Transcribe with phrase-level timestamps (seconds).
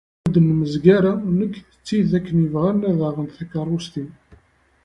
[0.23, 4.09] Ur d-nemzeg ara nekk d tid akken yebɣan ad aɣent takerrust-iw.